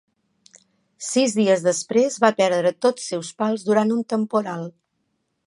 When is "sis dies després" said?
1.07-2.17